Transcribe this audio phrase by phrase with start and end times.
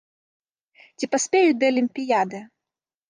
[0.97, 2.39] Ці паспеюць да алімпіяды?